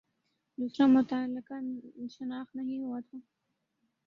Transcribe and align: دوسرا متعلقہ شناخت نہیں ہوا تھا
دوسرا 0.57 0.85
متعلقہ 0.87 1.59
شناخت 2.09 2.55
نہیں 2.55 2.79
ہوا 2.79 2.99
تھا 3.09 3.17